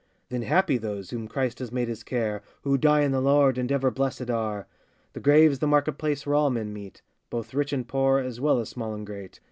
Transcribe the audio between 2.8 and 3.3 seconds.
in the